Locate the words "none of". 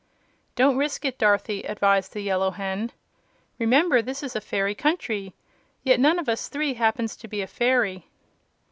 5.99-6.27